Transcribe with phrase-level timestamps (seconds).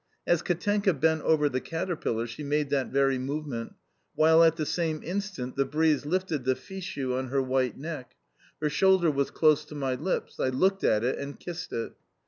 [0.25, 3.75] As Katenka bent over the caterpillar she made that very movement,
[4.15, 8.15] while at the same instant the breeze lifted the fichu on her white neck.
[8.59, 11.93] Her shoulder was close to my lips, I looked at it and kissed it.